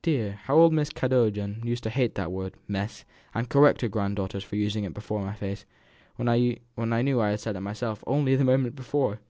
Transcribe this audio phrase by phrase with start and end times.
[0.00, 0.40] Dear!
[0.44, 0.94] how old Mrs.
[0.94, 4.94] Cadogan used to hate that word 'mess,' and correct her granddaughters for using it right
[4.94, 5.66] before my face,
[6.16, 9.20] when I knew I had said it myself only the moment before!